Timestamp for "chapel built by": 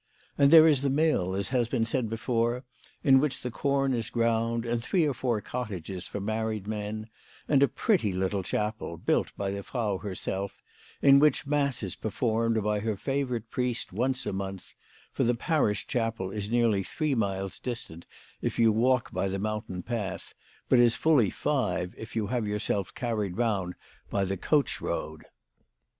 8.41-9.51